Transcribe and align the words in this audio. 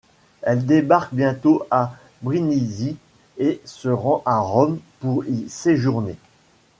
Elle 0.41 0.65
débarque 0.65 1.13
bientôt 1.13 1.61
à 1.69 1.93
Brindisi 2.23 2.97
et 3.37 3.61
se 3.65 3.87
rend 3.89 4.23
à 4.25 4.39
Rome 4.39 4.79
pour 4.99 5.23
y 5.27 5.47
séjourner. 5.47 6.15